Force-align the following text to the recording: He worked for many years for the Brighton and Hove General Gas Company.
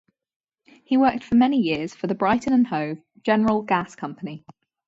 He 0.83 0.97
worked 0.97 1.23
for 1.23 1.35
many 1.35 1.59
years 1.59 1.93
for 1.93 2.07
the 2.07 2.15
Brighton 2.15 2.53
and 2.53 2.65
Hove 2.65 2.97
General 3.23 3.61
Gas 3.61 3.95
Company. 3.95 4.43